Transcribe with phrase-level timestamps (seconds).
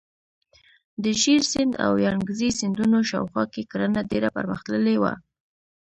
[1.03, 5.13] د ژیړ سیند او یانګزي سیندونو شاوخوا کې کرنه ډیره پرمختللې وه.